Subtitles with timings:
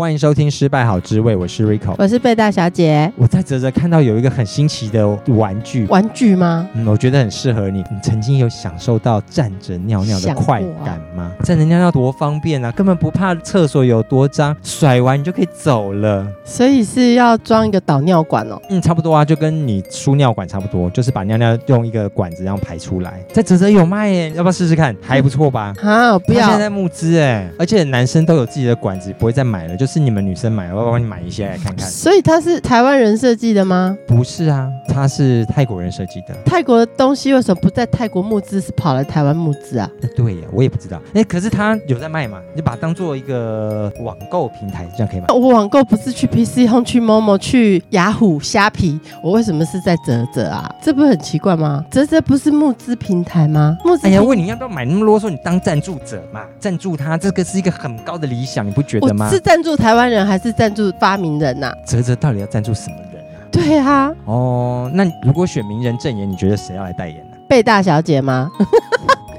[0.00, 3.12] 欢迎收听《失败好滋味》，我是 Rico，我是贝大小姐。
[3.16, 6.66] 我在泽泽看到有一个很新奇的玩具，玩具吗？
[6.72, 7.80] 嗯，我觉得很适合你。
[7.80, 11.30] 你曾经有享受到站着尿尿的快感吗？
[11.38, 16.26] 啊、站着尿尿多方便啊，根本不怕厕所有多脏，甩完你就可以走了。
[16.46, 18.58] 所以是要装一个导尿管哦。
[18.70, 23.22] 嗯，差不多啊，就跟你输尿管差不多，就是把尿尿用一个管子这样排出来。
[23.34, 24.96] 在泽泽有卖耶，要不要试试看？
[25.02, 25.74] 还不错吧？
[25.82, 26.48] 啊，不要。
[26.48, 30.72] 现在在募资哎，而且男生都有自己的管子，不会再买了，就是你们女生买。
[30.72, 31.88] 我帮你买一些来看看。
[31.88, 33.96] 所以它是台湾人设计的吗？
[34.06, 36.34] 不是啊，它是泰国人设计的。
[36.44, 39.90] 泰国的东西为什么不在泰国募资，是跑来台湾募资啊？
[40.16, 41.00] 对呀，我也不知道。
[41.14, 42.40] 哎，可是它有在卖嘛？
[42.54, 45.26] 你把它当做一个网购平台，这样可以吗？
[45.30, 50.70] 我网购不是去 PC Home、去 Momo、去雅虎、虾皮，我为什么是在泽泽啊？
[50.82, 51.84] 这不是很奇怪吗？
[51.90, 53.76] 泽泽不是募资平台吗？
[53.84, 54.06] 募资。
[54.06, 55.30] 哎呀，问你要不要买那么啰嗦？
[55.30, 59.30] 你当赞助者嘛，赞助他，这个是一个很高的理想，你不觉得吗？
[59.30, 61.74] 是赞助台湾人还是赞助发明人呐、啊？
[61.86, 63.48] 泽泽到底要赞助什么人啊？
[63.50, 67.36] 对啊，哦，那如果选名人证言，你觉得谁要来代言呢？
[67.48, 68.50] 贝大小姐吗？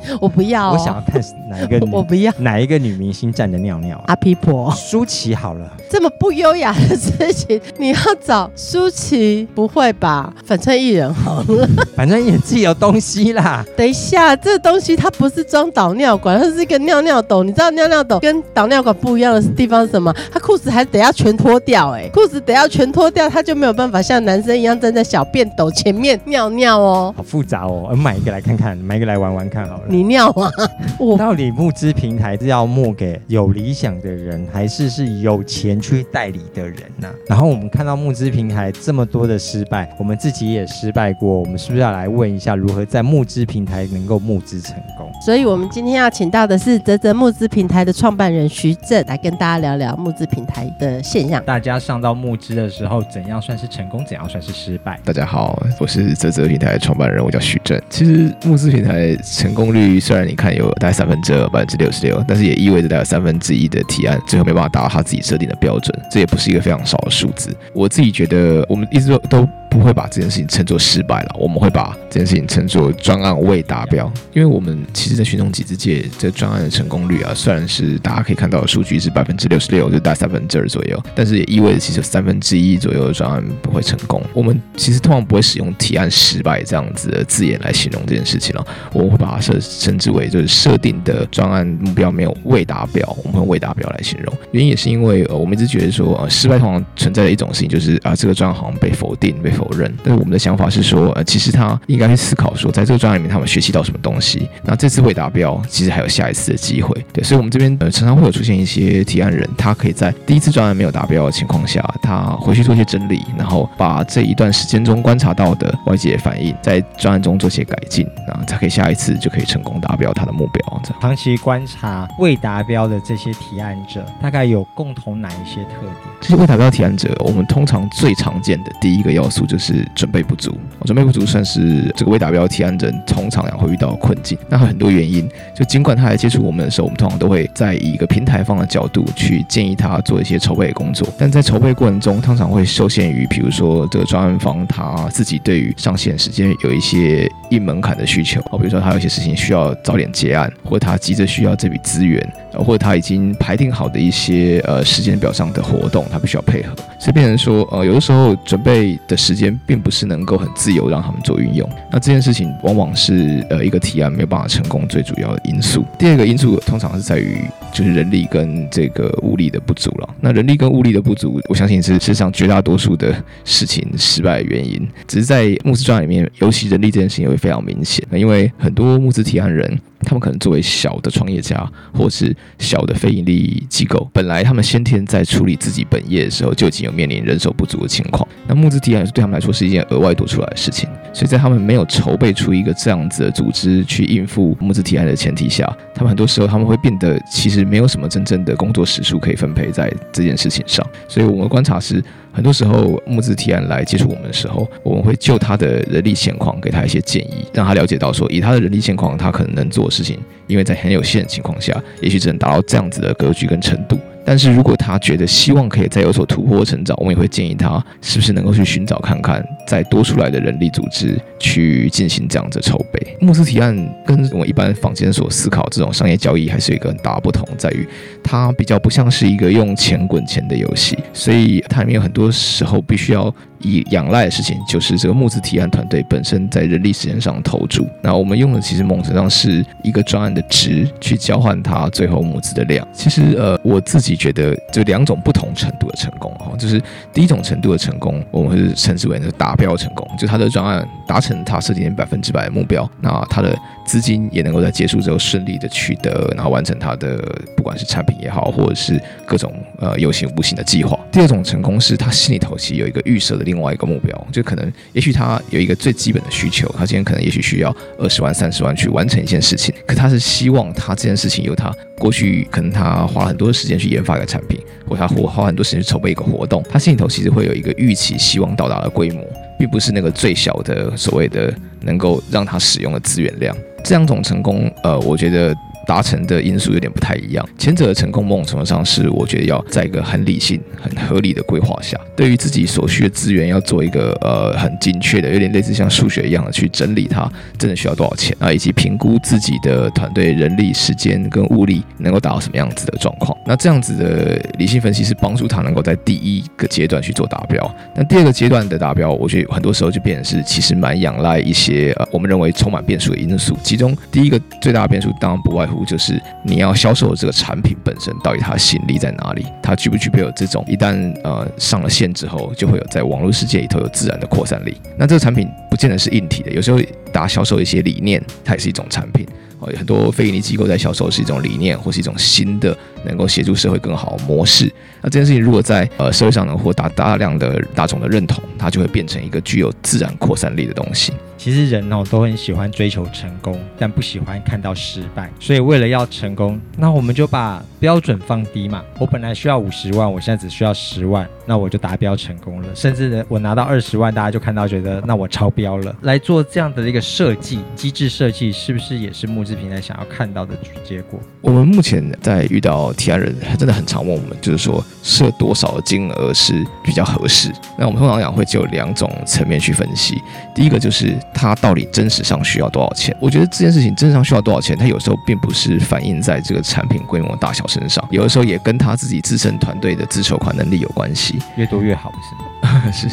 [0.20, 4.02] 我不要、哦，我想要看哪一个女， 我不要哪一个女明星站着尿尿。
[4.08, 9.48] 阿皮婆，舒淇好了，这么不优雅的事情，你要找舒淇？
[9.54, 10.34] 不会吧？
[10.46, 13.66] 反正艺人好了， 反正也自己有东西啦。
[13.76, 17.44] 等一下，这个东西它不是装导尿管，它是一个尿尿斗。
[17.44, 20.14] 你知道尿尿斗跟导尿管不一样的地方是什么？
[20.32, 27.14] 它裤子还得要全脱掉、欸，哎，裤子得要全脱掉，它就没有办法像男生一样站在小便斗前面尿尿哦。
[27.16, 29.82] 好复杂哦，我买一个来看看，买一个来玩玩看好了。
[29.92, 30.50] 你尿啊？
[30.98, 37.14] 我到底募资平台是要募给有理想的人，还是是有钱去代理的人呢、啊？
[37.28, 45.12] 然后我们看到募资平台这么多的失败，我们自己也失败过，我们是不是要来问一下，如何在募资平台能够募资成功？
[45.26, 51.44] 所以，我们今天要请到的是泽泽募资平台的创办人徐正，来跟大家聊聊募资平台的现象。
[51.44, 54.04] 大家上到募资的时候，怎样算是成功？
[54.06, 55.00] 怎样算是失败？
[55.04, 57.80] 大家好，我是泽泽平台的创办人，我叫徐正。
[57.90, 67.56] 其实募资平台成功率虽然你看有大概三分之二，百分之六十六，但是也意味着大概三分之一的提案最后没办法达到他自己设定的标准，这也不是一个非常少的数字。
[67.74, 69.50] 我自己觉得，我们一直都都。
[69.72, 84.22] 不会把这件事情称作失败了，我们会把这件事情称作专案未达标，因为我们其实，在寻踪集资界，这专案的成功率啊，虽然是大家可以看到的数据是百分之六十六，就大概三分之二左右，但是也意味着其实三分之一左右的专案不会成功。
[84.34, 94.38] 我们其实通常不会使用提案失败这样子的字眼来形容这件事情了，我们会把它设称之为就是设定的专案目标没有未达标，我们会用未达标来形容。
[94.52, 99.50] 原因也是因为呃，我们一直觉得说，呃，失败通常存在的一种事情就是啊，这个专案好像被否定被。
[99.62, 104.50] 否认，但是我们的想法是说，呃，其实他应该去思考说，在这个专案里面，他们学习到什么东西。
[104.64, 107.06] 那这次未达标，其实还有下一次的机会。
[107.14, 120.82] 对，所以，我们这边呃，常常会有出现一些提案人，他可以在第一次专案没有达标的情况下，他回去做一些整理，然后把这一段时间中观察到的外界反应，在专案中做些改进，然后才可以下一次就可以成功达标他的目标。
[120.84, 121.00] 这样。
[121.02, 125.96] 长期观察未达标的这些提案者，大概有共同哪一些特点？
[126.22, 129.46] 这些未达标提案者，我们通常最常见的第一个要素。
[129.52, 134.38] 就是准备不足，准备不足算是这个未达标提案人通常也会遇到的困境。
[134.48, 141.06] 那很多原因，就尽管他来接触我们的时候，我们通常都会在以一个平台方的角度去建议他做一些筹备工作。
[141.18, 156.74] 但在筹备过程中，通常会受限于，比如说这个专案方他自己对于上线时间有一些硬门槛的需求，比如说他有些事情需要早点结案，或他急着需要这笔资源，或者他已经排定好的一些呃时间表上的活动，他必须要配合。
[157.00, 159.52] 所以变成说，呃，有的时候准备的时间。
[159.66, 165.86] 并不是能够很自由让他们做运用，那这件事情往往是呃一个提案没有办法成功最主要的因素。
[165.98, 170.16] 第二个因素通常是在于就是人力跟这个物力的不足了。
[170.22, 174.88] 那人力跟物力的不足，我相信是世上绝大多数的事情失败的原因。
[175.08, 178.06] 只是在募资专案里面，尤其人力这件事情也会非常明显。
[178.10, 179.80] 那因为很多募资提案人。
[180.04, 181.64] 他们可能作为小的创业家，
[181.94, 188.28] 或是小的非营利机构，本来他们先天在处理自己本业的时候就已经有面临人手不足的情况。
[188.48, 200.86] 那募资提案对他们来说是一件额外多出来的事情，所以在他们没有筹备出一个这样子的组织去应付募资提案的前提下，他们很多时候他们会变得其实没有什么真正的工作时数可以分配在这件事情上。
[201.08, 213.98] 所以我们观察是，很多时候募资提案来接触我们的时候，我们会就他的人力现况给他一些建议，让他了解到说，以他的人力现况，他可能能做的事情，因为在很有限的情况下，也许只能达到这样子的格局跟程度。
[214.26, 223.18] 但是如果他觉得希望可以再有所突破成长，我们也会建议他是不是能够去寻找看看，再多出来的人力组织去进行这样子筹备。
[223.20, 223.76] 慕斯提案
[224.06, 227.88] 跟我们一般坊间所思考这种商业交易还是一个很大的不同，在于
[228.24, 233.34] 它比较不像是一个用钱滚钱的游戏，所以它里面有很多时候必须要。
[233.64, 242.88] 以仰赖的事情就是这个募资提案团队本身在人力时间上投注，那我们用的其实某种程度上是一个专案的值去交换它最后募资的量。
[242.92, 246.82] 其实呃，我自己觉得就两种不同程度的成功哈，就是
[247.14, 253.56] 第一种程度的成功，我们是称之为那个达标成功，就它的专案达成它设定百分之百的目标，那它的
[253.86, 257.18] 资金也能够在结束之后顺利的取得，然后完成它的
[257.56, 260.98] 不管是产品也好，或者是各种呃有形无形的计划。
[261.12, 263.51] 第二种成功是他心里头其实有一个预设的。
[263.52, 274.58] 另外一个目标，就可能，也许他有一个最基本的需求，他今天可能也许需要二十万、三十万去完成一件事情，可他是希望他这件事情由他过去可能他花了很多时间去研发一个产品，
[274.88, 279.22] 或他花花很多时间去筹备一个活动，他心里头其实会有一个预期，希望到达的规模，
[279.60, 283.54] 并不是那个最小的所谓的能够让他使用的资源量。
[283.84, 285.54] 这两种成功，呃，我觉得。
[285.86, 287.48] 达成的因素有点不太一样。
[287.58, 303.38] 前者的成功，某种程度上是我觉得要在一个很理性、很合理的规划下，对于自己所需的资源要做一个呃很精确的，有点类似像数学一样的去整理它，真的需要多少钱啊，以及评估自己的团队人力、时间跟物力能够达到什么样子的状况。
[303.46, 307.76] 那这样子的理性分析是帮助他能够在第一个阶段去做达标。
[307.96, 313.58] 但第二个阶段的达标，我觉得很多时候就变成是其实蛮仰赖一些呃我们认为充满变数的因素。
[313.64, 315.84] 其中第一个最大的变数当然不外乎。
[315.86, 319.46] 就是你要销售的这个产品本身到底它吸引力在哪里？
[319.64, 324.76] 它具不具备有这种一旦呃上了线之后，就会有在网络世界里头有自然的扩散力？
[324.98, 326.80] 那这个产品不见得是硬体的，有时候
[327.12, 329.26] 大家销售一些理念，它也是一种产品。
[329.60, 334.66] 哦，很多非营利机构在销售是一种理念，或是一种新的能够协助社会更好的模式。
[335.02, 341.14] 那这件事情如果在呃社会上能获得大量的大众的认同，它就会变成一个具有自然扩散力的东西。
[341.44, 345.28] 其实人哦都很喜欢追求成功，但不喜欢看到失败。
[345.40, 348.84] 所以为了要成功，那我们就把标准放低嘛。
[349.00, 352.68] 我本来需要五十万，我现在只需要十万，那我就达标成功了。
[352.76, 355.96] 甚至呢，我拿到二十万，大家就看到觉得那我超标了。
[356.04, 360.54] 来做这样的一个设计机制设计，是不是也是募资平台想要看到的
[360.88, 361.20] 结果？
[361.42, 366.54] 我们目前在遇到提案人，真的很常问我们，就是说设多少金额是
[366.84, 367.52] 比较合适？
[367.80, 370.22] 那我们通常讲会就两种层面去分析。
[370.54, 371.18] 第一个就是。
[371.34, 373.16] 它到底真实上需要多少钱？
[373.20, 382.84] 我觉得这件事情真实上需要多少钱，它有时候并不是反映在这个产品规模大小身上，有的时候也跟他自己自身团队的自筹款能力有关系，越多越好，是吗？
[382.92, 383.08] 是。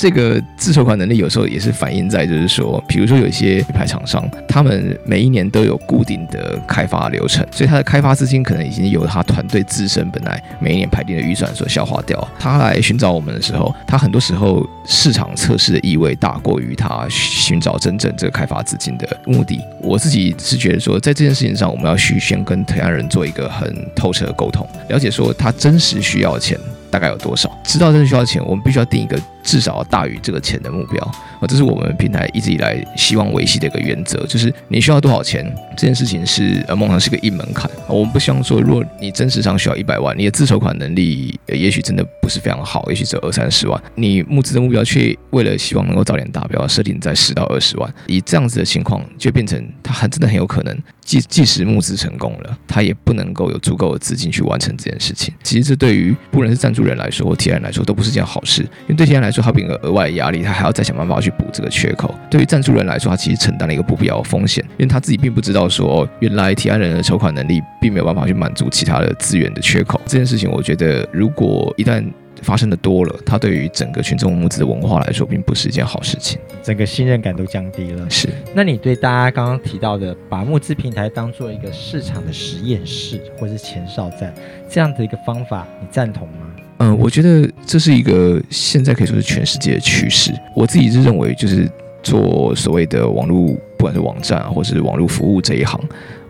[0.00, 12.26] 这个自筹款能力有时候也是反映在，就是说，比如说有一些品牌厂商，他们每一年都有固定的开发流程，所以他的开发资金可能已经由他团队自身本来每一年排定的预算所消化掉。
[12.38, 19.60] 他来寻找我们的时候，他很多时候市场测试的意味大过于他寻找真正这个开发资金的目的。
[19.82, 26.58] 我自己是觉得说，在这件事情上，我们要去先跟提案人做一个很透彻的沟通，了解说他真实需要钱
[26.90, 29.18] 大概有多少，知道真的需要钱，我们必须要定一个。
[29.42, 35.44] 至少要大于这个钱的目标啊，这是我们平台一直以来希望维系的一个原则，就是你需要多少钱
[35.76, 37.70] 这件事情是呃，梦想是个硬门槛。
[37.88, 55.32] 我们不希望说，如果你真实上需要一百万，你的自筹款能力也许真的不是非常好，也许只有二三十万，你募资的目标却为了希望能够早点达标，设定在十到二十万，以这样子的情况，就变成他还真的很有可能，即即使募资成功了，他也不能够有足够的资金去完成这件事情。
[55.42, 62.14] 其实这对于不论是赞助人来说或提案来说，都不是件好事，因为对提案来说，他比个额外的压力，他还要再想办法去补这个缺口。
[62.30, 70.00] 对于赞助人来说，他其实承担了一个不必要的风险，因为他自己并不知道说，原来提案人的筹款能力并没有办法去满足其他的资源的缺口。
[70.06, 72.04] 这件事情，我觉得如果一旦
[72.42, 78.08] 发生的多了，它对于整个群众募资的文化来说，并不是一件好事情，整个信任感都降低了。
[78.08, 84.32] 是，那你对大家刚刚提到的，把募资平台当做一个市场的实验室或是前哨站
[84.70, 86.46] 这样的一个方法，你赞同吗？
[86.80, 90.32] 嗯，我觉得这是一个现在可以说是全世界的趋势。
[90.56, 91.70] 我自己是认为，就是
[92.02, 95.78] 做所谓的网络，不管是网站啊，或是网络服务这一行。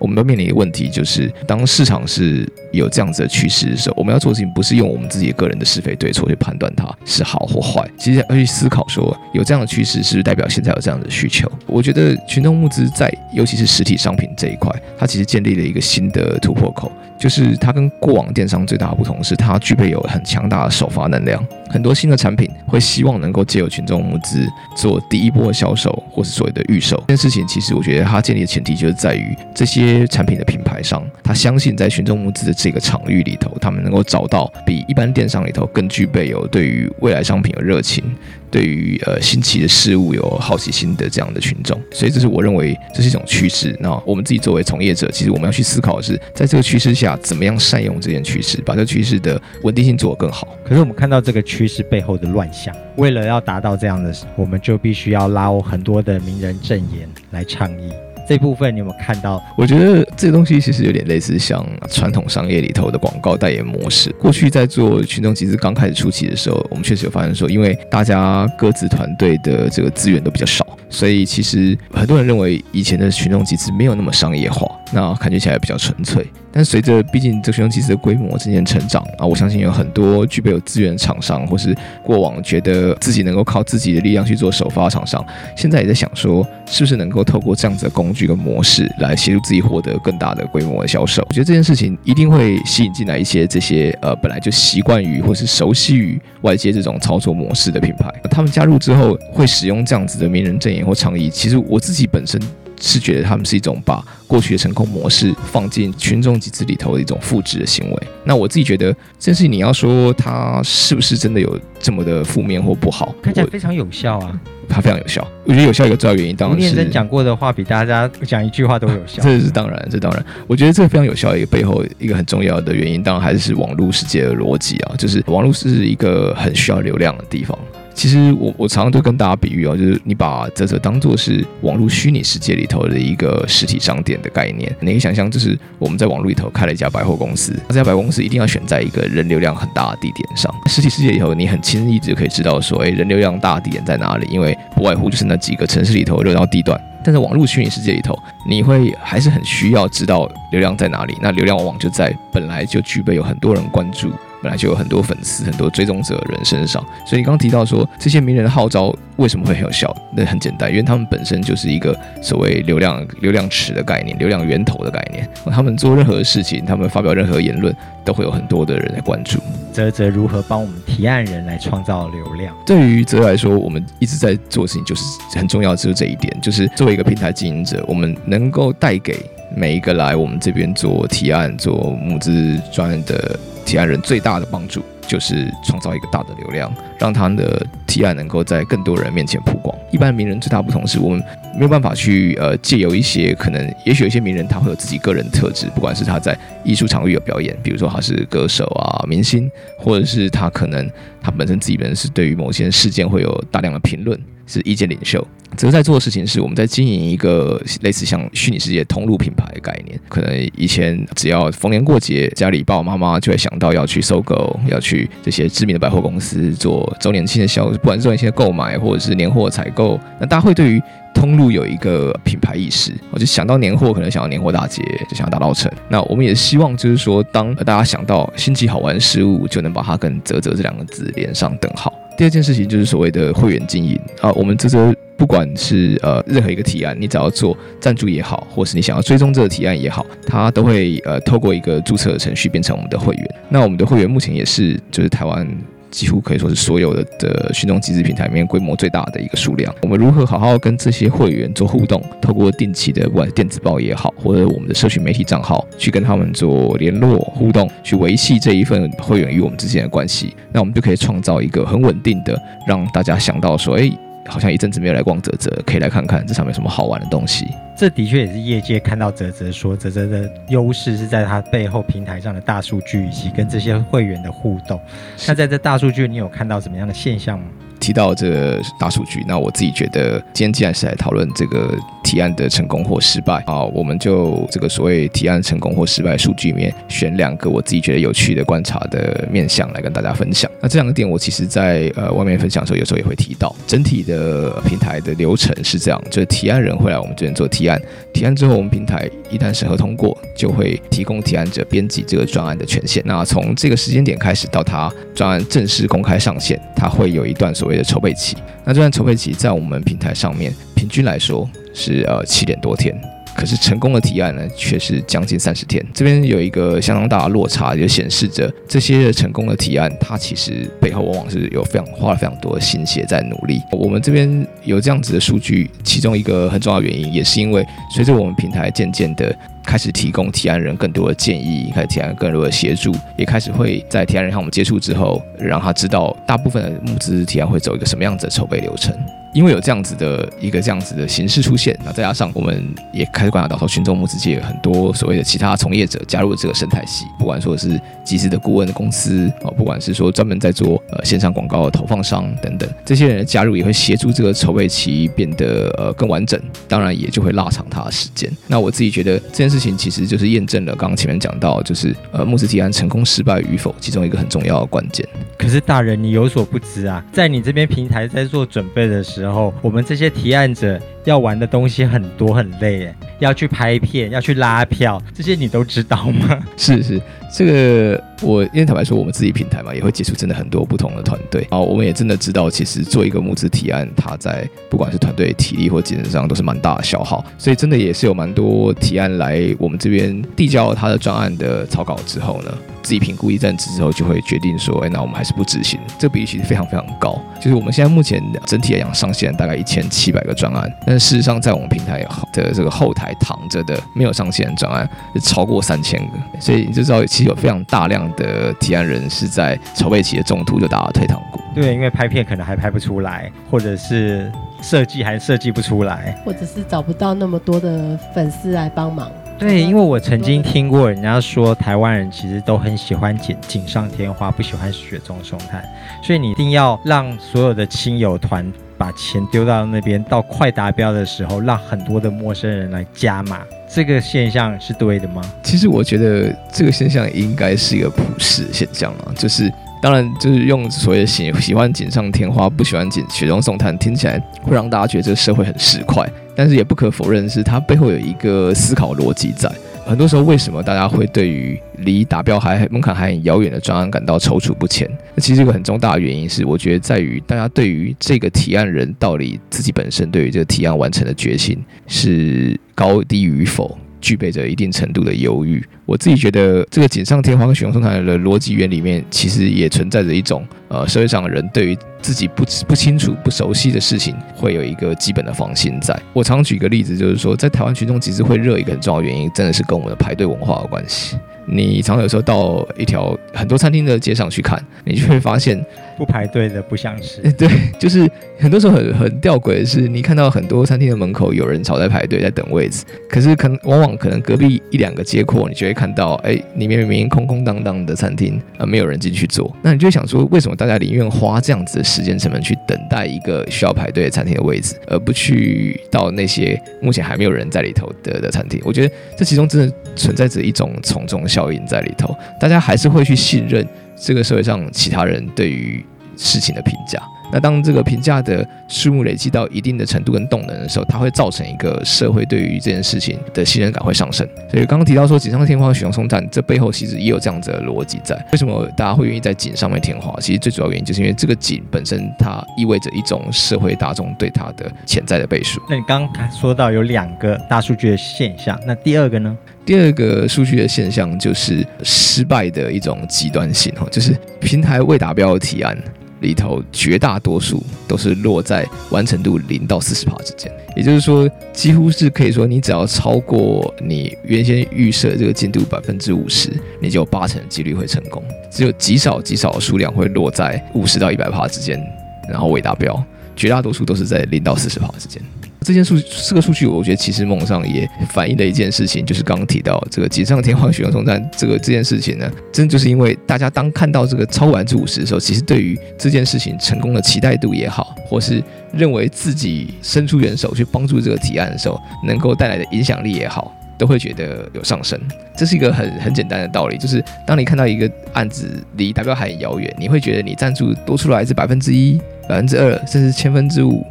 [0.00, 11.48] 我们都面临一个问题，就是当市场是有这样子的趋势的时候，我们要做的事情不是用我们自己个人的是非对错去判断它是好或坏，其实要去思考说，有这样的趋势是不是代表现在有这样的需求？
[11.66, 16.90] 我觉得群众募资在尤其是实体商品这一块，它其实建立了一个新的突破口，
[17.20, 21.46] 就是它跟过往电商最大的不同是它具备有很强大的首发能量。
[21.68, 26.96] 很多新的产品会希望能够借由群众募资做第一波的销售，或是所谓的预售。
[27.06, 38.02] 这件事情其实我觉得它建立的前提就是在于这些产品的品牌商，他相信在群众募资的这个场域里头，他们能够找到比一般电商里头更具备有对于未来商品的热情。
[38.50, 43.76] 对于呃新奇的事物有好奇心的这样的群众，所以这是我认为这是一种趋势。
[43.80, 50.48] 那我们自己作为从业者，其实我们要去思考的是，在这个趋势下，怎么样善用这件趋势，把这个趋势的稳定性做得更好。
[50.64, 57.92] 可是我们看到这个趋势背后的乱象，为了要达到这样的，我们就必须要拉很多的名人证言来倡议。
[58.30, 59.42] 这部分你有没有看到？
[59.56, 64.08] 我觉得这个东西其实有点类似像传统商业里头的广告代言模式。
[64.20, 76.24] 过去在做群众集资刚开始初期的时候，我们确实有发现说，因为大家各自团队的这个资源都比较少，所以其实很多人认为以前的群众集资没有那么商业化，那感觉起来比较纯粹。
[76.52, 85.24] 但随着毕竟这个群众集资的规模渐渐成长啊，我相信有很多具备有资源的厂商，或是过往觉得自己能够靠自己的力量去做首发厂商，
[85.56, 91.24] 现在也在想说，是不是能够透过这样子的工具这个模式来协助自己获得更大的规模的销售。
[91.28, 101.30] 我觉得这件事情一定会吸引进来一些这些呃本来就习惯于或是熟悉于外界这种操作模式的品牌，他们加入之后会使用这样子的名人证言或倡议。
[101.30, 102.40] 其实我自己本身。
[102.80, 108.02] 是觉得他们是一种把过去的成功模式放进群众集资里头的一种复制的行为。
[108.24, 113.14] 那我自己觉得这是，你要说它是不是真的有这么的负面或不好？
[113.22, 115.26] 看起来非常有效啊，它非常有效。
[115.44, 119.20] 我觉得有效一个重要原因，当然是念真讲过的话比大家讲一句话都有效。
[119.24, 120.24] 这是当然，这当然。
[120.46, 127.58] 我觉得这个非常有效的一个背后一个很重要的原因，当然还是网络世界的逻辑啊，就是网络是一个很需要流量的地方。
[127.94, 140.52] 其实我我常常都跟大家比喻哦，就是你把啧啧当做是网络虚拟世界里头的一个实体商店的概念，你可以想象，就是我们在网络里头开了一家百货公司，这家百货公司一定要选在一个人流量很大的地点上。
[140.66, 146.80] 实体世界里头，你很轻易就可以知道说，哎，人流量大的地点在哪里，因为不外乎就是那几个城市里头热闹地段。
[147.02, 148.14] 但在网络虚拟世界里头，
[148.46, 151.16] 你会还是很需要知道流量在哪里。
[151.20, 154.10] 那流量往往就在本来就具备有很多人关注。
[154.42, 159.94] 本来就有很多粉丝、很多追踪者的人身上，所以你刚刚提到说这些名人的号召为什么会很有效？
[160.16, 165.28] 那很简单，因为他们本身就是一个所谓流量、流量池的概念、流量源头的概念。
[165.46, 169.38] 他们做任何事情，他们发表任何言论，都会有很多的人来关注。
[169.72, 172.54] 泽泽如何帮我们提案人来创造流量？
[172.64, 175.02] 对于泽来说，我们一直在做的事情就是
[175.36, 179.18] 很重要，就是这一点，就是作为一个平台经营者，我们能够带给
[179.54, 183.38] 每一个来我们这边做提案、做募资专案的。
[183.70, 189.72] 提案人最大的帮助就是创造一个大的流量，让他的提案能够在更多人面前曝光。
[189.92, 191.22] 一般名人最大不同是我们
[191.54, 199.48] 没有办法去呃借由一些可能，也许有些名人他会有自己个人特质，不管是他在艺术场域有表演，比如说他是歌手啊、明星，
[199.78, 200.90] 或者是他可能
[201.22, 204.18] 他本身自己本身是对于某些事件会有大量的评论。
[204.50, 205.24] 是意见领袖，
[205.56, 209.98] 啧在做的事情是我们在经营一个类似像虚拟世界通路品牌的概念。
[210.08, 220.82] 可能以前只要逢年过节，家里爸爸妈妈就会想到要去搜狗，要去这些知名的百货公司做周年庆的销，不管是周年庆的购买或者是年货采购，那大家会对于
[221.14, 222.92] 通路有一个品牌意识。
[223.10, 225.70] 我就想到年货，可能想到年货大街，就想要大稻埕。
[225.88, 231.92] 那我们也希望就是说，当大家想到新奇好玩的事物，就能把它跟啧啧这两个字连上等号。
[232.20, 243.34] 第二件事情就是所谓的会员经营啊，我们这这不管是呃任何一个提案，你只要做赞助也好，或是你想要追踪这个提案也好，它都会呃透过一个注册程序变成我们的会员。
[243.48, 245.48] 那我们的会员目前也是就是台湾。
[245.90, 249.74] 几乎可以说是所有的的群众机制平台里面规模最大的一个数量。
[249.82, 252.02] 我们如何好好跟这些会员做互动？
[252.20, 260.34] 透过定期的不管是电子报也好，或者我们的社群媒体账号，去跟他们做联络互动，去维系这一份会员与我们之间的关系。
[260.52, 263.90] 那我们就可以创造一个很稳定的，让大家想到说，哎。
[264.30, 267.48] 好像一阵子没有来逛泽泽，可以来看看这上面有什么好玩的东西。
[267.76, 274.80] 这的确也是业界看到泽泽说泽泽的优势是在它背后平台上的大数据以及跟这些会员的互动。
[275.26, 277.46] 那在这大数据，你有看到什么样的现象吗？
[277.90, 290.48] 提到这大数据，那我自己觉得，今天既然是来讨论这个提案的成功或失败啊，我们就这个所谓提案成功或失败数据里面选两个我自己觉得有趣的观察的面向来跟大家分享。
[290.60, 293.52] 那这两个点，我其实在呃外面分享的时候，有时候也会提到。
[293.66, 297.82] 整体的平台的流程是这样，就是提案人会来我们这边做提案，
[298.12, 303.02] 提案之后，我们平台一旦审核通过，就会提供提案者编辑这个专案的权限。
[303.06, 312.94] 那从这个时间点开始到他专案正式公开上线，他会有一段所谓的筹备期，那这段筹备期在我们平台上面，平均来说是呃七点多天。
[313.34, 315.84] 可是成功的提案呢，却是将近三十天。
[315.94, 323.60] 这边有一个相当大的落差，也显示着这些成功的提案，它其实背后往往是有非常花了非常多的心血在努力。
[323.72, 329.34] 我们这边有这样子的数据，其中一个很重要的原因，也是因为随着我们平台渐渐的
[329.64, 338.94] 开始提供提案人更多的建议，开始提案更多的协助，也开始会在提案人和我们接触之后，让他知道大部分的募资提案会走一个什么样子的筹备流程。
[339.32, 358.30] 因为有这样子的一个这样子的形式出现，那再加上我们也开始观察到说，群众募资界很多所谓的其他从业者加入了这个生态系，不管说是集资的顾问的公司啊，不管是说专门在做呃线上广告的投放商等等，这些人的加入也会协助这个筹备期变得呃更完整，当然也就会拉长它的时间。
[358.46, 365.06] 那我自己觉得这件事情其实就是验证了刚刚前面讲到，就是呃募资提案成功失败与否其中一个很重要的关键。
[365.38, 376.38] 可是大人，你有所不知啊，在你这边平台在做准备的时，然后我们这些提案者要玩的东西很多很累耶，要去拍片，要去拉票，这些你都知道吗？
[376.56, 377.00] 是是，
[377.32, 392.52] 这个我因为坦白说，我们自己平台嘛，也会接触真的很多不同的团队，啊我们也真的知道，其实做一个募资提案，它在不管是团队体力或精神上都是蛮大的消耗，所以真的也是有蛮多提案来我们这边递交了他的专案的草稿之后呢。
[392.82, 395.78] 自己评估一阵子之后，就会决定说，哎，那我们还是不执行。
[395.98, 404.90] 这个比例其实非常非常高，就是我们现在目前整体来讲上线大概一千七百个专案，但是事实上在我们平台的这个后台躺着的没有上线的专案
[405.22, 411.38] 超过三千个，所以你就知道其实有非常大量的提案人是在筹备期的中途就打了退堂鼓。
[411.54, 419.08] 对，因为拍片可能还拍不出来，或者是设计还设计不出来，或者是找不到那么多的粉丝来帮忙。
[419.38, 425.64] 对，因为我曾经听过人家说，台湾人其实都很喜欢锦锦上添花，不喜欢雪中送炭，
[426.02, 435.20] 所以你一定要让所有的亲友团把钱丢到那边，到快达标的时候，让很多的陌生人来加码，这个现象是对的吗？
[435.42, 439.52] 其实我觉得这个现象应该是一个普世现象啊，就是。
[439.82, 446.06] 当然，就是用所谓喜喜欢锦上添花，不喜欢锦雪中送炭，听起来会让大家觉得这个社会很市侩。
[446.36, 449.50] 但是也不可否认是，它背后有一个思考逻辑在。
[449.90, 454.88] 很多时候，为什么大家会对于离达标还门槛还很遥远的专案感到踌躇不前？
[455.16, 463.76] 那其实一个很重大的原因是，我觉得在于大家对于这个提案人到底自己本身对于这个提案完成的决心是高低与否。
[464.00, 475.94] 具备着一定程度的犹豫，我自己觉得这个锦上添花跟雪中送炭的逻辑原理里面，其实也存在着一种呃社会上的人对于自己不不清楚、不熟悉的事情，会有一个基本的放心在。
[476.12, 481.16] 我常举一个例子，就是说在台湾群众其实会热一个很重要原因，真的是跟我们的排队文化有关系。
[481.46, 485.60] 你常有时候到一条很多餐厅的街上去看，你就会发现
[486.00, 487.20] 不排队的不想吃。
[487.36, 487.46] 对，
[487.78, 499.54] 就是很多时候很很吊诡的是，你看到很多餐厅的门口有人吵在排队在等位置，可是可能往往可能隔壁一两个街廓，你就会看到，哎，里面明明空空荡荡的餐厅啊，没有人进去坐。
[499.62, 508.60] 那你就想说，为什么大家宁愿花这样子的时间成本去等待一个需要排队的餐厅的位置，而不去到那些目前还没有人在里头的的餐厅？
[508.64, 511.20] 我觉得这其中真的存在着一种从众。
[511.28, 515.84] 效应在里头，大家还是会去信任这个社会上其他人对于
[516.20, 517.00] 事情的评价。
[517.32, 524.28] 那当这个评价的数目累积到一定的程度跟动能的时候，它会造成一个社会对于这件事情的信任感会上升。
[524.50, 528.16] 所以刚刚提到说锦上添花、雪中送炭，这背后其实也有这样子的逻辑在。
[528.32, 530.12] 为什么大家会愿意在锦上面添花？
[530.20, 535.62] 其实最主要原因就是因为这个锦本身它意味着一种社会大众对它的潜在的倍数。
[535.70, 539.38] 那你刚刚说到有两个大数据的现象，那第二个呢？
[539.64, 545.78] 第二个数据的现象就是失败的一种极端性哦，就是平台未达标的提案
[546.20, 550.50] 里头，绝大多数都是落在完成度零到四十趴之间。
[550.76, 558.22] 也就是说，几乎是可以说，你只要超过你原先预设这个进度百分之五十，你就有八成的几率会成功。
[558.50, 561.80] 只有极少极少的数量会落在五十到一百帕之间，
[562.28, 563.02] 然后未达标。
[563.34, 565.22] 绝大多数都是在零到四十趴之间。
[565.62, 578.42] 这件数这个数据，我觉得其实梦上也反映了一件事情，就是刚刚提到这个锦上添花、雪中送炭这个这件事情呢，真就是因为大家当看到这个超过百分之五十的时候，其实对于这件事情成功的期待度也好，或是
[578.72, 584.98] 认为自己伸出援手去帮助这个提案的时候，能够带来的影响力也好，都会觉得有上升。
[585.36, 593.84] 这是一个很很简单的道理，就是当你看到一个案子离达标还很遥远，你会觉得你赞助多出来是百分之一、百分之二，甚至千分之五。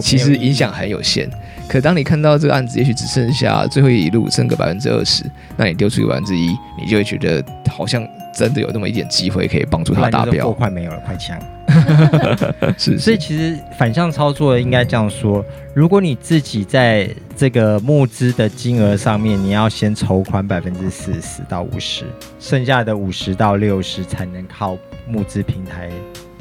[0.00, 1.28] 其实影响很有限，
[1.68, 5.24] 可当你看到这个案子，也许只剩下最后一路，剩个百分之二十，
[5.56, 10.50] 那你丢出个百分之一，你就会觉得好像真的有那么一点机会可以帮助他达标。
[10.50, 11.38] 快没有了，快枪。
[12.76, 15.44] 是，所以其实反向操作应该这样说：
[15.74, 22.04] 如果你自己在这个募资的金额上面，你要先筹款百分之四十到五十，
[22.38, 24.76] 剩下的五十到六十才能靠
[25.08, 25.90] 募资平台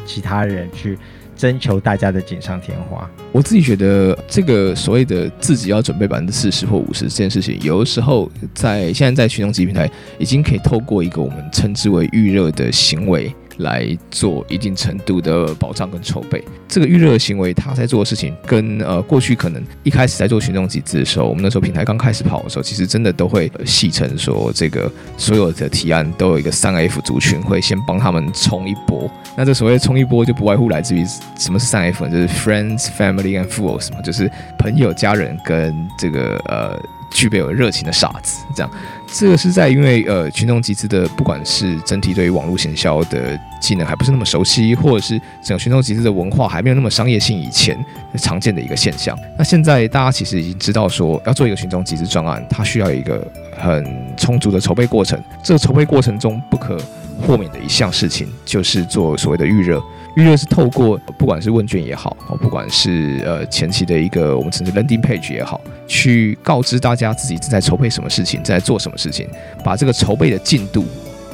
[0.05, 0.99] 其他人去。
[1.43, 3.05] 征求大家的锦上添花。
[3.33, 13.35] 我自己觉得，这个所谓的自己要准备百分之四十或五十这件事情，有的时候在现在在群众集平台，已经可以透过一个我们称之为预热的行为。
[13.57, 29.09] 来做一定程度的保障跟筹备，这个预热行为，他在做的事情跟呃过去可能一开始在做群众集资的时候，我们那时候平台刚开始跑的时候，其实真的都会戏称说，这个所有的提案都有一个三 F 族群会先帮他们冲一波。
[29.37, 31.03] 那这所谓冲一波，就不外乎来自于
[31.37, 32.07] 什么是三 F？
[32.07, 36.79] 就是 Friends、Family and Fools 嘛，就是朋友、家人跟这个呃。
[37.13, 38.71] 具备有热情的傻子，这样，
[39.07, 47.77] 这个是在因为呃群众集资的，不管是整体对于网络行销的技能还不是那么熟悉，或者是整个群众集资的文化还没有那么商业性以前
[48.17, 49.17] 常见的一个现象。
[49.37, 53.25] 那现在大家其实已经知道说，要做一个群众集资专案，它需要一个
[53.57, 53.85] 很
[54.17, 55.21] 充足的筹备过程。
[55.43, 56.77] 这个筹备过程中不可
[57.21, 59.81] 豁免的一项事情，就是做所谓的预热。
[60.15, 69.27] 预热是透过不管是问卷也好，哦，不管是呃前期的一个我们称之 landing page 也好，去告知大家自己正在筹备什么事情，正在做什么事情，
[69.63, 70.85] 把这个筹备的进度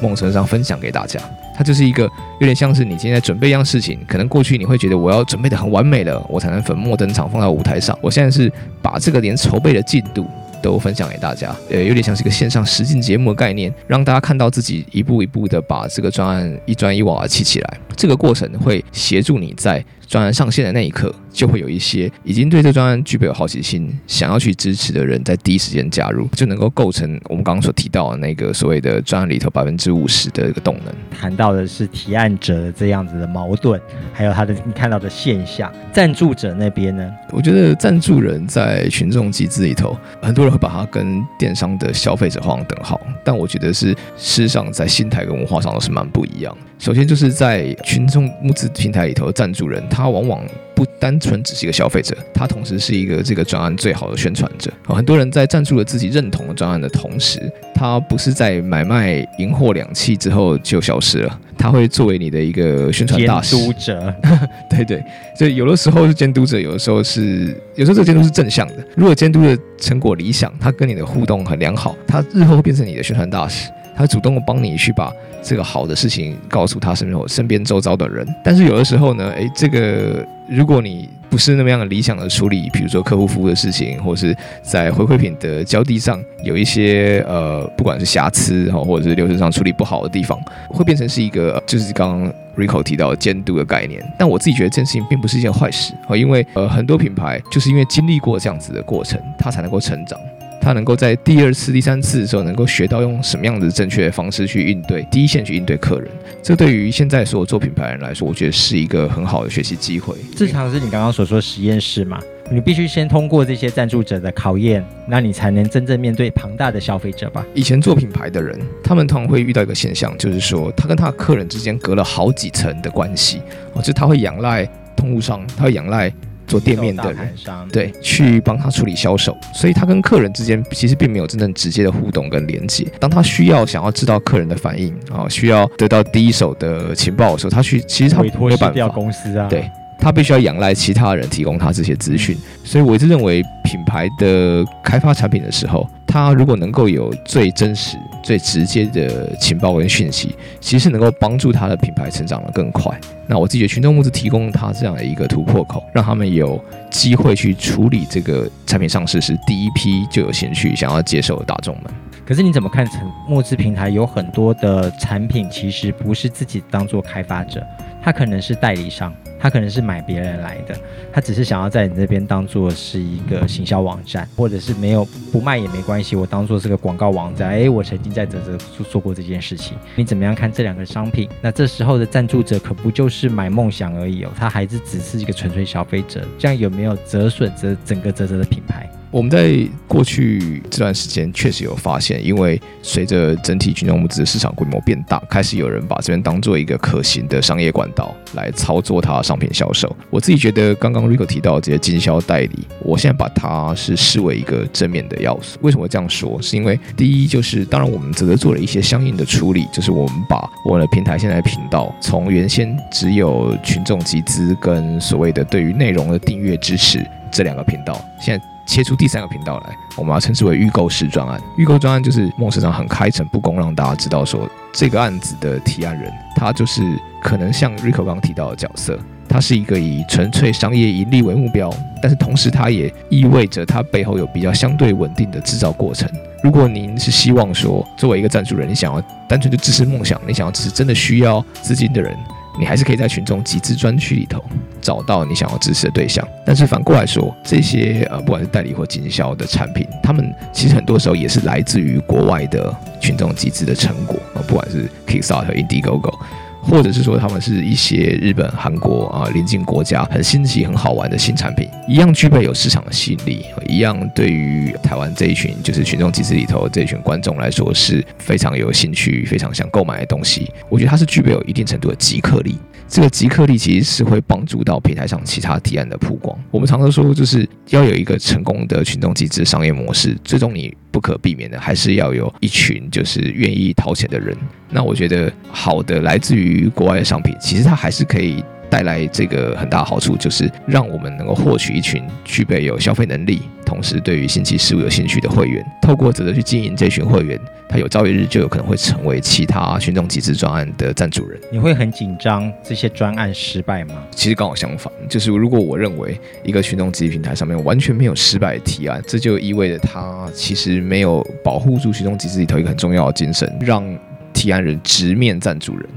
[0.01, 1.19] 某种程度上分享给大家。
[1.57, 2.03] 它就是一个
[2.39, 7.97] 有点像是你今天在准备一样事情，可能过去你会觉得我要准备得很完美了，我才能粉墨登场放到舞台上。
[8.01, 8.49] 我现在是
[8.81, 10.25] 把这个连筹备的进度。
[10.61, 17.77] 都分享给大家，呃，有点像是一个线上实境节目的概念，让大家看到自己一步一步的把这个专案一砖一瓦砌起来。
[17.95, 30.93] 这个过程会协助你在专案上线的那一刻，就会有一些已经对这专案具备有好奇心，想要去支持的人，在第一时间加入，就能够构成我们刚刚所提到的那个所谓的专案里头百分之五十的一个动能。
[31.19, 33.79] 谈到的是提案者的这样子的矛盾，
[34.13, 35.71] 还有他的你看到的现象。
[35.93, 37.11] 赞助者那边呢？
[37.31, 46.55] 我觉得赞助人在群众集资里头，很多人会把它跟电商的消费者画上等号，但我觉得是事实上在心态跟文化上都是蛮不一样。
[46.77, 50.41] 首先就是在群众募资平台里头赞助人，他往往
[50.79, 54.71] 不单纯只是一个消费者，他同时是一个这个专案最好的宣传者。
[54.85, 63.57] 很多人在赞助了自己认同的专案的同时，他不是在买卖银货两訖之后就消失了，他会作为你的一个宣传大使。
[63.57, 64.15] 监督者，
[64.71, 65.03] 对对，
[65.37, 68.75] 所以有的时候是监督者，有的时候是，有时候这个监督是正向的。
[68.95, 73.69] 如果监督的成果理想，他跟你的互动很良好，他日后会变成你的宣传大使。
[73.99, 75.11] 他主动的帮你去把
[75.43, 94.01] 这个好的事情告诉他身边身边周遭的人，但是有的时候呢，诶，这个如果你不是那么样的理想的处理，比如说客户服务的事情，或是在回馈品的交递上有一些呃，不管是瑕疵哈，或者是流程上处理不好的地方，会变成是一个就是刚刚 Rico 提到的监督的概念。
[94.17, 100.17] 但我自己觉得这件事情并不是一件坏事啊，因为呃很多品牌就是因为经历过这样子的过程，它才能够成长。
[100.61, 106.09] 他能够在第二次、第三次的时候，能够学到用什么样的正确的方式去应对第一线去应对客人。
[106.41, 110.15] 这对于现在所有做品牌人来说，我觉得是一个很好的学习机会。
[110.35, 112.19] 这常是你刚刚所说的实验室嘛？
[112.51, 117.45] 你必须先通过这些赞助者的考验，那你才能真正面对庞大的消费者吧？
[117.53, 123.41] 以前做品牌的人，他们通常会遇到一个现象，就是说他跟他的客人之间隔了好几层的关系，
[123.73, 126.11] 哦，就他会仰赖通路商，他会仰赖。
[126.49, 127.33] 做店面的人，
[127.71, 132.85] 对，去帮他处理销售，所以他跟客人之间其实并没有真正直接的互动跟连接。
[132.99, 142.37] 当他需要想要知道客人的反应啊，需要得到第一手的情报的时候，他去其实他没有办法，公司啊，对，他必须要仰赖其他人提供他这些资讯。
[142.63, 152.99] 所以我一直认为，品牌的开发产品的时候，他如果能够有最真实、最直接的情报跟讯息，其实能够帮助他的品牌成长得更快。
[153.27, 156.59] 那我自己觉得群众募资提供他这样的一个突破口，让他们有
[156.89, 161.93] 机会去处理这个产品上市时第一批就有兴趣想要接受的大众们。
[162.25, 167.65] 可是你怎么看成募资平台有很多的产品其实不是自己当做开发者，
[168.01, 169.13] 他可能是代理商。
[169.39, 170.75] 他可能是买别人来的，
[171.11, 177.49] 他只是想要在你这边当做是一个行销网站，或者是没有不卖也没关系，我当做是个广告网站。
[177.51, 179.77] 诶，我曾经在泽泽做做过这件事情。
[179.95, 181.29] 你怎么样看这两个商品？
[181.41, 188.89] 那这时候的赞助者可不就是买梦想而已哦，他还是只是一个纯粹消费者，这样有没有折损这整个泽泽的品牌？
[189.11, 199.95] 我们在过去这段时间确实有发现，因为随着整体群众募资市场规模变大，开始有人把这边当做一个可行的商业管道来操作它商品销售。
[200.11, 205.57] 我自己觉得，刚刚 Rico 提到的这些经销代理，我现在把它是视为一个正面的要素。
[205.61, 206.39] 为什么这样说？
[206.39, 218.58] 是因为第一，就是当然我们则做了一些相应的处理，就是我们把我们的平台现在频道从原先只有群众集资跟所谓的对于内容的订阅支持这两个频道，现在。
[218.69, 221.41] 切出第三个频道来，我们要称之为预购式专案。
[221.57, 226.83] 预购专案就是孟社长很开诚布公，让大家知道说这个案子的提案人，他就是
[227.19, 236.07] 可能像 Rico 刚提到的角色，他是一个以纯粹商业盈利为目标，但是同时他也意味着他背后有比较相对稳定的制造过程。
[236.43, 242.15] 如果您是希望说作为一个赞助人，你想要单纯就支持梦想，你想要支持真的需要资金的人。
[242.59, 244.43] 你还是可以在群众集资专区里头
[244.81, 256.13] 找到你想要支持的对象，但是反过来说，这些呃不管是代理或经销的产品，他们其实很多时候也是来自于国外的群众集资的成果啊，不管是 Kickstarter、Indiegogo。
[256.61, 270.51] 或者是说他们是一些日本、韩国啊邻近国家很新奇、很好玩的新产品，一样具备有市场的吸引力，一样对于台湾这一群就是群众集资里头这一群观众来说是非常有兴趣、非常想购买的东西。
[270.67, 276.37] 我觉得它是具备有一定程度的即刻力，这个即刻力其实是会帮助到平台上其他提案的曝光。
[276.49, 280.75] 我们常常说，就是要有一个成功的群众集资商业模式，最终你。
[280.91, 284.35] 不可避免的，还是要有一群就是愿意掏钱的人。
[284.71, 293.41] 那我觉得好的来自于国外的商品，其实它还是可以带来这个很大好处，就是让我们能够获取一群具备有消费能力。
[293.65, 301.39] 同时，对于新奇事物有兴趣的会员，透过泽泽去经营这群会员，他有朝一日就有可能会成为其他群众集资专案的赞助人。
[301.51, 303.93] 你会很紧张这些专案失败吗？
[304.09, 313.85] 其实刚好相反，就是如果我认为一个群众集资平台上面完全没有失败的提案，这就意味着他其实没有保护住群众集资里头一个很重要的精神，让
[314.33, 315.87] 提案人直面赞助人。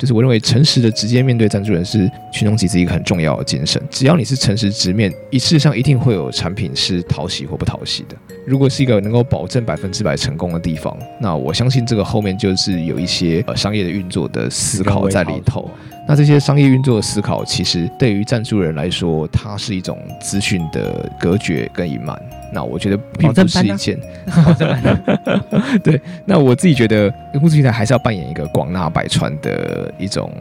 [0.00, 3.78] 就是我认为诚实的直接面对赞助人是群众集资一个很重要的精神。
[3.90, 8.16] 只要你是诚实直面，一事实上一定会有产品是讨喜或不讨喜的。
[8.46, 15.70] 如果是一个能够保证百分之百成功的地方，那我相信这个后面就是有一些呃商业的运作的思考在里头。
[16.08, 22.18] 那这些商业运作的思考，其实对于赞助人来说，它是一种资讯的隔绝跟隐瞒。
[22.52, 23.98] 那我觉得并不是一件，
[25.82, 26.00] 对。
[26.24, 30.32] 那我自己觉得，募资平台还是要扮演一个广纳百川的一种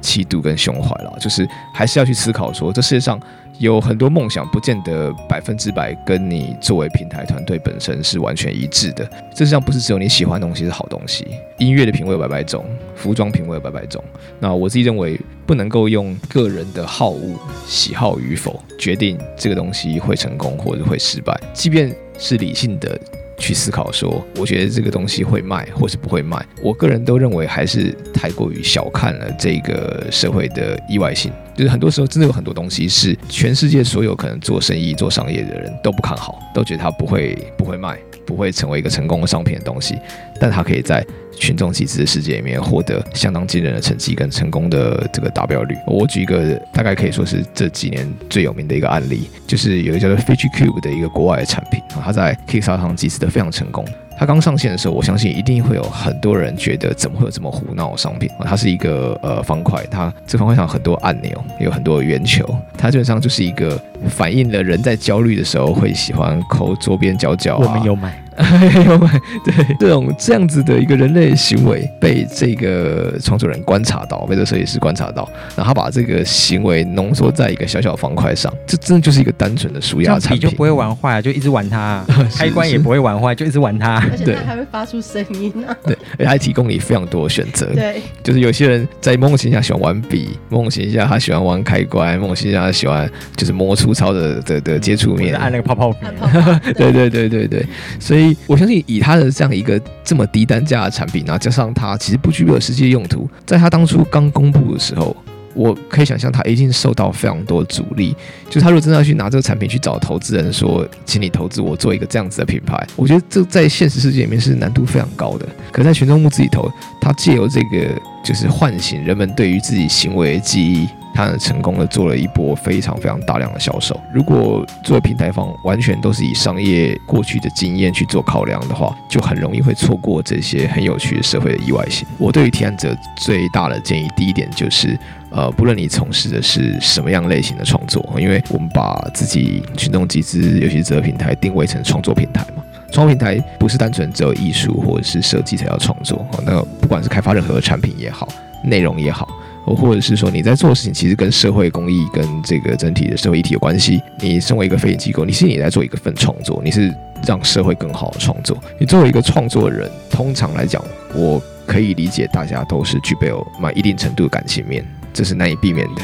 [0.00, 3.20] 气度跟胸怀了，就是还是要去思考说，这世界上。
[3.60, 9.06] 有很多梦想，不见得百分之百跟你作为平台团队本身是完全一致的。
[9.34, 11.26] 这实上不是只有你喜欢的东西是好东西，
[11.58, 12.64] 音乐的品味有百百种，
[12.96, 14.02] 服装品味有百百种。
[14.38, 21.38] 那我自己认为，不能够用个人的好恶、喜好与否决定这个东西会成功或者会失败。
[21.52, 22.98] 即便是理性的。
[23.40, 31.32] 去思考说，我觉得这个东西会卖或是不会卖，我个人都认为还是太过于小看了这个社会的意外性。
[31.56, 39.96] 就是很多时候真的有很多东西是全世界所有可能做生意、做商业的人都不看好，都觉得它不会不会卖，不会成为一个成功的商品的东西，
[40.40, 41.04] 但它可以在。
[41.38, 45.74] 群众集资的世界里面获得相当惊人的成绩跟成功的这个达标率。
[45.86, 53.82] 我举一个大概可以说是这几年最有名的一个案例，就是有一个叫做 Fidget Cube 的一个国外的产品啊，它在 Kickstarter 上集资的非常成功。
[54.20, 58.28] 它刚上线的时候，我相信一定会有很多人觉得怎么会有这么胡闹的商品？
[58.40, 62.44] 它是一个呃方块，它这方块上有很多按钮，有很多圆球，
[62.76, 63.80] 它基本上就是一个
[64.10, 67.56] 反映了人在焦虑的时候会喜欢抠周边角角。
[67.56, 68.22] 我们有买。
[68.86, 69.08] 有没
[69.44, 82.04] 对这种这样子的一个人类行为被这个创作人观察到，被这个设计师观察到，然后他把这个行为浓缩在一个小小方块上，这真的就是一个单纯的舒压产品，就不会玩坏，就一直玩它，
[82.36, 85.76] 开关也不会玩坏，就一直玩它，对，还会发出声音呢、啊。
[85.84, 87.66] 对，而且还提供你非常多的选择。
[87.74, 96.60] 对，就是有些人在某种情况下喜欢玩笔，某种情况下他喜欢玩开关，某种情况下他喜欢就是摸粗糙的的的接触面，按那个泡泡泡泡。
[96.76, 97.66] 对 对对对对，
[97.98, 98.19] 所以。
[98.20, 105.16] 以我相信以他的这样一个这么低单价的产品，然后加上他其实不具备实际用途，在他当初刚公布的时候，
[105.54, 108.14] 我可以想象他一定受到非常多阻力。
[108.48, 115.46] 就是他如果真的要去拿这个产品去找投资人说，请你投资我做一个这样子的品牌，我觉得这在现实世界里面是难度非常高的。
[115.72, 120.88] 可在群众募资里头，他借由这个就是唤醒人们对于自己行为的记忆。
[121.14, 123.98] 他很成功的做了一波非常非常大量的销售。
[124.12, 132.06] 如果作为平台方完全都是以商业过去的经验去做考量的话，就很容易会错过这些很有趣的社会的意外性。
[132.18, 134.98] 我对于提案者最大的建议，第一点就是，
[135.30, 142.62] 呃，不论你从事的是什么样类型的创作，因为我们把自己群众集资游戏这个平台定位成创作平台嘛。
[142.92, 148.28] 创作平台不是单纯只有艺术或者是设计才要创作，那不管是开发任何的产品也好，
[148.64, 149.28] 内容也好。
[149.74, 154.00] 或者是说你在做的事情其实跟社会公益、跟这个整体的社会议题有关系。
[154.20, 156.94] 你身为一个非营机构，你是你在做一个份创作，你是
[157.26, 158.56] 让社会更好的创作。
[158.78, 160.82] 你作为一个创作人，通常来讲，
[161.14, 166.02] 我可以理解大家都是具备有蛮一定程度的感情面，这是难以避免的。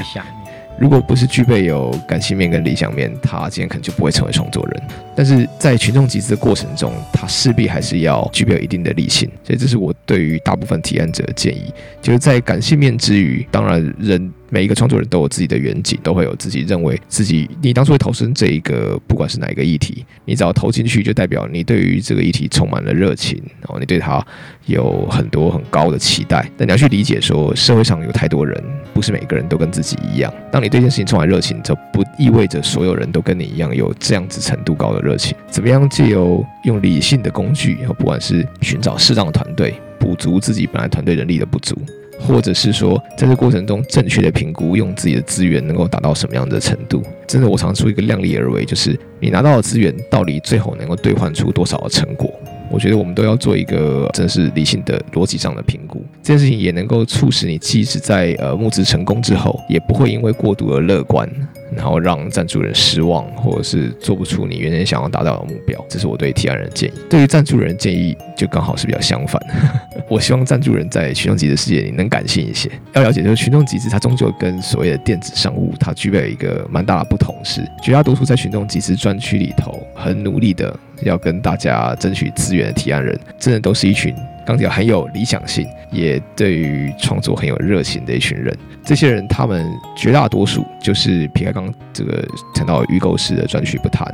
[0.78, 4.82] 如果不是具备有感性面跟理想面，他今天可能就不会成为创作人。
[5.14, 9.28] 但是在群众集资的过程中，他势必还是要具备一定的理性。
[9.42, 14.32] 所以这是我对于大部分提案者的建议，就是在感性面之余，当然人。
[14.48, 17.48] 每一个创作人都有自己的远景，都会有自己认为自己。
[17.60, 24.24] 你当初会投身这一个，不管是哪一个议题，你只要投进去，就代表你对于这个议题充满了热情，然后你对他
[24.66, 26.48] 有很多很高的期待。
[26.56, 28.62] 但你要去理解说，社会上有太多人，
[28.94, 30.32] 不是每个人都跟自己一样。
[30.52, 35.36] 当你对这件事情充满热情，这不意味着所有人都跟你一样有这样子程度高的热情。
[35.50, 41.76] 怎么样借由用理性的工具，不管是寻找适当的团队，补足自己本来团队人力的不足。
[42.18, 47.02] 或者是说，在这过程中正确的评估，用自己的资源能够达到什么样的程度？
[47.26, 52.32] 真的，我常出一个量力而为，就是你拿到的资源到底最后能够兑换出多少的成果？
[52.68, 56.04] 我觉得我们都要做一个真是理性的逻辑上的评估。
[56.20, 61.28] 这件事情也能够促使你，即使在呃募资成功之后，也不会因为过度而乐观。
[61.76, 66.92] 然后让赞助人失望，或者是做不出你原先想要达到的目标，这是我对提案人的建议。
[67.08, 69.40] 对于赞助人建议，就刚好是比较相反。
[70.08, 72.70] 我希望赞助人在群众集资世界里能感性一些。
[72.94, 84.14] 要了解，就是群众集资，它终究跟所谓的电子商务，它具备一个蛮大的不同，是绝大多数在群众集资专区里头很努力的要跟大家争取资源的提案人，真的都是一群。
[84.46, 88.56] 钢铁很有理想性，也对于创作很有热情的一群人。
[88.84, 94.06] 这些人，他们绝大多数就是撇开刚这个谈到预购式的专区不谈，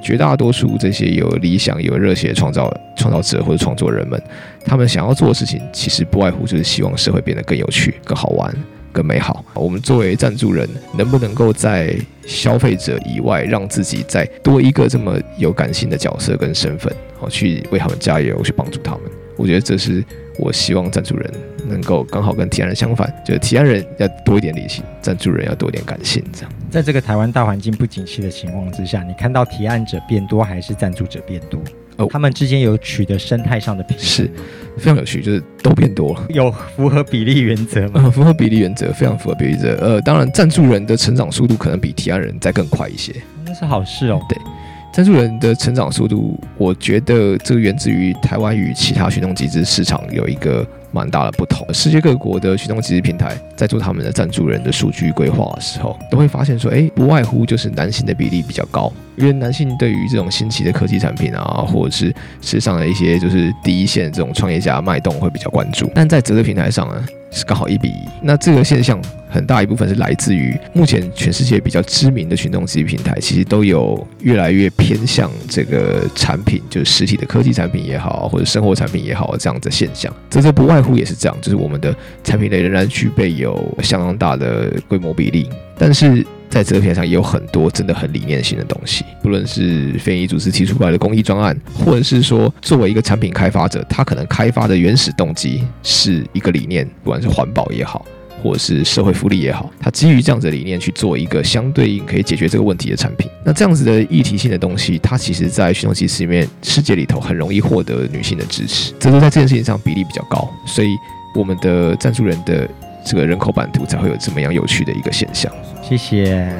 [0.00, 4.22] 绝大多数这些有理想、有热血的创造创造者或者创作人们，
[4.64, 8.54] 他们想要做的事情，其实不外乎就是希望社会变得更有趣、更好玩、
[8.92, 9.44] 更美好。
[9.54, 11.92] 我们作为赞助人，能不能够在
[12.24, 19.02] 消费者以外，让自己再多一个这么有感性的角色跟身份，好去为他们加油，去帮助他们？
[19.40, 20.04] 我觉得这是
[20.38, 21.32] 我希望赞助人
[21.66, 26.22] 能够刚好跟提案人相反，就是提案人要多一点理性，赞助人要多一点感性。
[26.32, 31.58] 这样，在这个台湾大环境不景气的情况之下，你看到提案者变多还是赞助者变多？
[31.96, 34.30] 哦，他们之间有取得生态上的平衡，是
[34.78, 38.02] 非常有趣，就是都变多了， 有符合比例原则吗？
[38.04, 39.74] 嗯，符合比例原则，非常符合比例原则。
[39.76, 44.20] 呃，当然，赞助人的成长速度可能比提案人再更快一些，那是好事哦。
[44.28, 44.38] 对。
[44.92, 51.64] 赞助人的成长速度，我觉得这源自于台湾与其他群众集资市场有一个蛮大的不同。
[51.72, 65.88] 世界各国的群众集资平台在做他们的赞助人的数据规划的时候，都会发现说，哎，不外乎就是男性的比例比较高，因为男性对于这种新奇的科技产品啊，或者是时尚的一些就是第一线这种创业家脉动会比较关注。
[65.94, 68.08] 但在这个平台上呢，是刚好一比一。
[68.20, 69.00] 那这个现象。
[69.30, 80.12] 很大一部分是来自于目前全世界比较知名的群众集平台，其实都有越来越偏向这个产品，就是实体的科技产品也好，或者生活产品也好，这样的现象。
[80.28, 98.04] 这这不外乎也是这样，就是我们的产品类仍然具备有相当大的规模比例，但是在这个平台上也有很多真的很理念性的东西，不论是非遗组织提出来的公益专案，或者是说作为一个产品开发者，他可能开发的原始动机是一个理念，不管是环保也好。
[98.42, 103.30] 或者是社会福利也好，它基于这样子的理念去做一个相对应可以解决这个问题的产品。
[103.44, 110.88] 那这样子的议题性的东西，它其实在群众集资里面世界里头很容易获得女性的支持，这都在这件事情上比例比较高，所以
[111.34, 112.68] 我们的赞助人的
[113.04, 115.52] 这个人口版图才会有这么样有趣的一个现象。
[115.82, 116.50] 谢谢。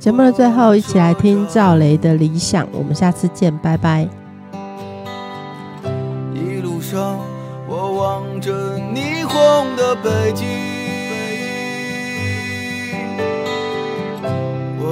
[0.00, 2.68] 节目的最后，一起来听赵雷的理想。
[2.72, 4.06] 我们下次见，拜拜。
[6.34, 7.18] 一路上，
[7.66, 10.73] 我望着霓虹的北京。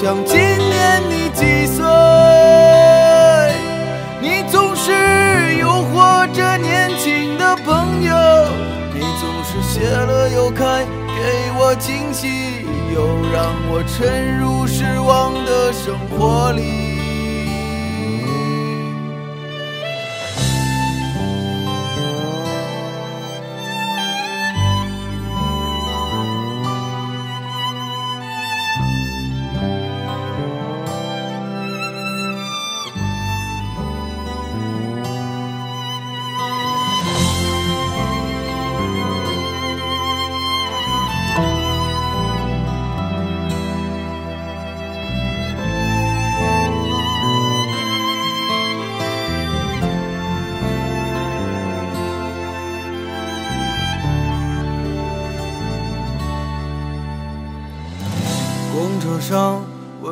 [0.00, 1.84] 想今年你几岁？
[4.22, 8.14] 你总是诱惑着年轻的朋友，
[8.94, 10.86] 你总是谢了又开，
[11.16, 12.28] 给我惊喜，
[12.94, 16.87] 又让我沉入失望的生活里。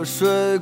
[0.07, 0.46] 睡